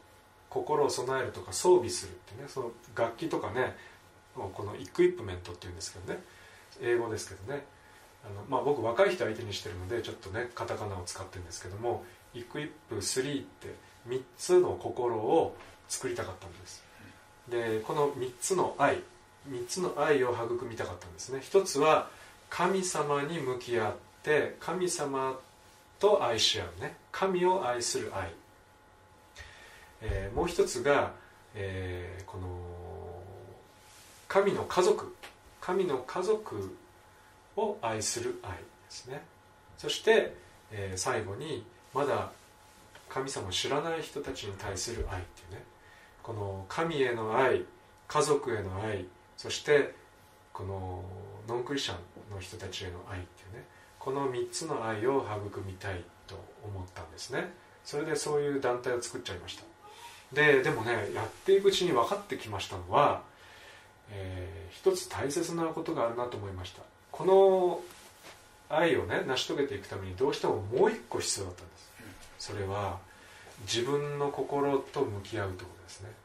[0.50, 3.76] 心を備えるとか装備するってねその楽器とかね
[4.36, 6.20] この equipment っていうんですけどね
[6.82, 7.64] 英語ですけどね
[8.24, 13.76] あの、まあ、僕若い人相手にしてるのでちょっとねカタカナを使ってるんですけども equip 3って
[14.08, 15.56] 3つの心を
[15.88, 16.84] 作りたかったんです。
[17.50, 19.00] でこの3つの愛
[19.48, 21.40] 3つの愛を育みたかったんですね。
[21.42, 22.10] 一つは
[22.50, 25.40] 神様に向き合って神様
[26.00, 26.96] と愛し合うね。
[27.12, 28.32] 神を愛する愛、
[30.02, 31.14] えー、もう一つが、
[31.56, 32.48] えー、この
[34.28, 35.16] 神の家族。
[35.62, 36.76] 神の家族
[37.56, 38.58] を愛する愛で
[38.90, 39.22] すね。
[39.78, 40.34] そして、
[40.72, 42.32] えー、最後にまだ
[43.10, 45.64] 神様を知らない人たちに対する愛っていうね。
[46.24, 47.66] この神への愛
[48.08, 49.06] 家族への愛
[49.40, 49.96] そして
[50.52, 51.02] この
[51.48, 53.64] ノンクリスチャンの人たちへの愛っていうね
[53.98, 57.54] この3つの愛を育みたいと思ったんですね。
[57.86, 59.64] それでそういう団体を作っちゃいました。
[60.34, 63.22] ででもねやっていくうちに分かってきましたのは、
[64.12, 66.82] えー、一つ大切なことがあるなと思いました。
[67.10, 67.80] この
[68.68, 71.90] 愛をね成し遂げていくためにどうしてももう一個必要だったんです。
[72.40, 73.00] それは
[73.62, 76.18] 自分の心と向き合うということですね。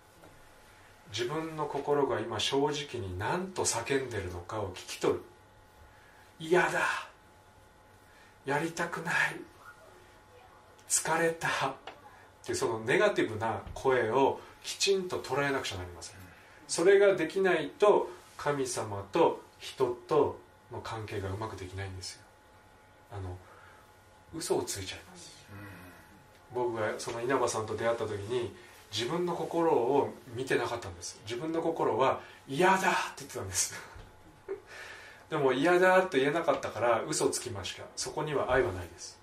[1.16, 5.20] 自分の心が今正直に何と叫んでるのかを聞き取る。
[6.40, 6.80] 嫌だ。
[8.44, 9.14] やりたくない。
[10.88, 11.48] 疲れた。
[11.48, 11.50] っ
[12.44, 16.16] ていうそのネガティブな声をきちんと捉えなくちゃなりません。
[16.66, 20.40] それができないと神様と人と
[20.72, 22.22] の関係がうまくできないんですよ。
[23.12, 23.38] あの
[24.36, 25.32] 嘘をついちゃいます。
[26.52, 28.52] 僕がその稲葉さんと出会った時に
[28.94, 31.20] 自分の心を見てなかったんです。
[31.26, 32.86] 自分の心は嫌だって
[33.18, 33.74] 言ってたんです。
[35.28, 37.82] でも嫌だって言えなかったから嘘つきました。
[37.96, 39.18] そこには愛はないです。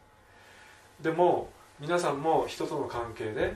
[1.00, 1.50] でも
[1.80, 3.56] 皆さんも人との関係で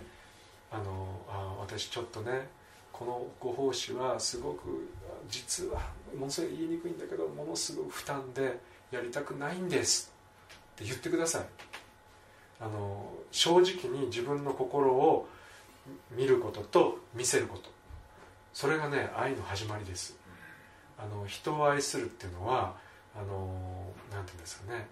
[0.72, 2.47] あのあ私ちょっとね
[2.93, 4.89] このご奉仕はすごく
[5.28, 5.82] 実は
[6.18, 8.57] ものすごい言いにくいんだけどものすごく負担で
[8.89, 10.13] やりたくないんです。
[10.76, 11.45] って言ってください。
[12.61, 15.28] あの正直に自分の心を
[16.12, 17.70] 見ることと見せること。
[18.54, 20.18] それがね愛の始まりです。
[20.98, 22.76] あの人を愛するっていうのは
[23.16, 24.88] あのなていうんですかね。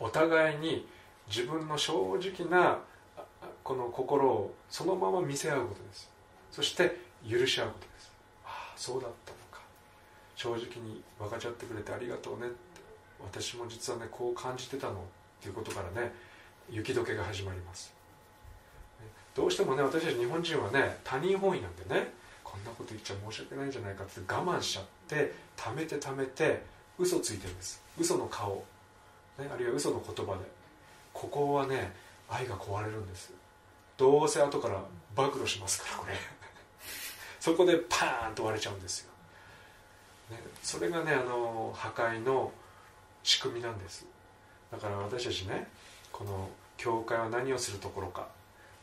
[0.00, 0.88] お互いに
[1.28, 2.80] 自分の正直な
[3.62, 6.10] この心をそのまま見せ合うことです。
[6.50, 6.98] そして
[7.28, 8.12] 許し合うことです。
[8.44, 9.62] ああそうだったのか。
[10.34, 12.56] 正直に分かち合ってくれてありがとうねって。
[13.22, 14.96] 私も実はねこう感じてたのっ
[15.40, 16.12] ていうことからね
[16.68, 17.94] 雪解けが始まります。
[19.34, 22.12] どうしてもね私たち日本人はね他人本位なんでね
[22.44, 26.62] こんなこと言っちゃ申し訳ないんじゃないかって我慢しちゃって貯めて貯めて
[26.98, 27.82] 嘘ついてるんです。
[27.98, 28.64] 嘘の顔、
[29.38, 30.40] ね、あるいは嘘の言葉で。
[31.12, 31.92] ここはね
[32.28, 33.32] 愛が壊れるんです。
[33.96, 34.82] どうせ後から
[35.14, 36.14] 暴露しますからこれ。
[37.40, 39.12] そこでパーンと割れちゃうんですよ、
[40.30, 42.52] ね、それがねあの破壊の
[43.22, 44.06] 仕組みなんです。
[44.70, 45.68] だから私たちね
[46.10, 48.28] この教会は何をするところか、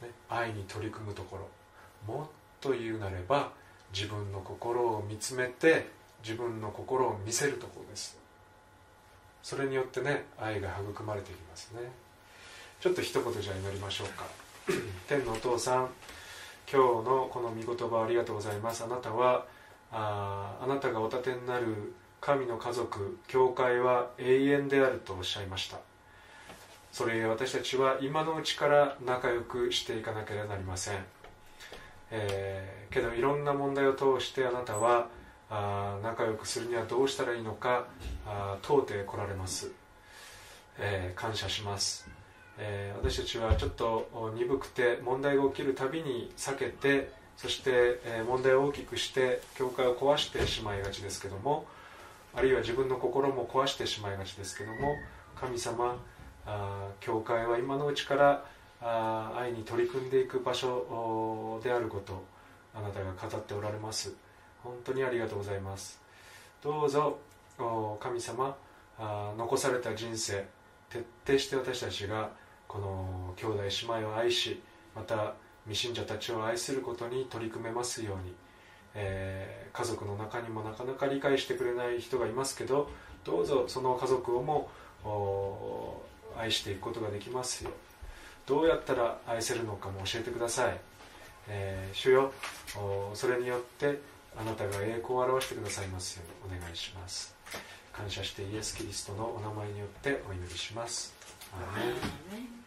[0.02, 1.47] ね、愛に取り組むところ。
[2.14, 2.28] もっ
[2.62, 3.52] と言うなれば
[3.93, 5.89] 自分の心を見つめて
[6.24, 8.18] 自分の心を見せるところです。
[9.41, 11.82] それによってね愛が育まれていきますね。
[12.80, 14.26] ちょっと一言じゃ祈りましょうか。
[15.08, 15.89] 天のお父さん
[16.72, 18.84] 今日のこの御言葉ありがとうございます。
[18.84, 19.45] あなたは
[19.91, 25.80] ああなたがお立てになる神の家族教会は永遠であるとおっしゃいました
[26.92, 30.98] それ私たちは今のうちから仲良くしていかなければなりません、
[32.12, 35.08] えー、けどいろんな問題を通してあなたは
[35.50, 37.88] あ仲良くするにはどうしたらいいのか
[38.26, 39.72] あ問うてこられます、
[40.78, 42.10] えー、感謝します、
[42.58, 51.66] えー、私たちはちょっと鈍くて問題が起きるたびに避けてそして、え問題を大きくして教会を壊してしまいがちですけども
[52.36, 54.96] あるいは自分の心も壊してしまいがちですけども
[55.36, 55.96] 神様
[56.46, 58.46] あ教会は今のうちから
[58.82, 62.24] あ愛に取り組んでいく場所であること
[62.74, 64.14] あなたが語っておられます。
[64.64, 66.00] 本当にありがとうございます。
[66.62, 67.18] どうぞ
[68.00, 68.56] 神様
[69.38, 70.46] 残された人生
[70.90, 72.32] 徹底して私たちが
[72.68, 74.62] この兄弟姉妹を愛し
[74.96, 75.34] また
[75.66, 78.34] 未信者たちを愛することに取り組めますように、
[78.96, 82.90] えー、家族の中にもなかなか理解してくれない人がいますけど
[83.24, 84.70] どうぞその家族をも
[86.40, 87.72] 愛していくことができますよ。
[88.46, 90.78] どうやったら愛せるのかも教えてください、
[91.50, 92.34] えー、主よ
[93.14, 94.00] それによって
[94.36, 97.36] あなたが栄光を表してくださいますようにお願いします。
[97.92, 101.14] 感謝してイエス・キリストのお名前によってお祈りします。
[101.54, 101.86] アー
[102.36, 102.59] メ